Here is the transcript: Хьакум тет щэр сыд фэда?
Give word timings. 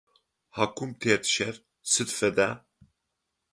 Хьакум 0.55 0.91
тет 1.01 1.23
щэр 1.33 1.55
сыд 1.91 2.09
фэда? 2.17 2.49